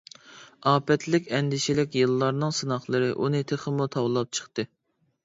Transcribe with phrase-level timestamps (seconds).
[0.69, 4.67] ئاپەتلىك، ئەندىشىلىك يىللارنىڭ سىناقلىرى ئۇنى تېخىمۇ تاۋلاپ چىقتى.